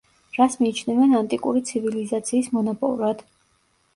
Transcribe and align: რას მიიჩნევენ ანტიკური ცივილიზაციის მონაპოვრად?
რას 0.35 0.53
მიიჩნევენ 0.61 1.11
ანტიკური 1.19 1.61
ცივილიზაციის 1.71 2.49
მონაპოვრად? 2.57 3.21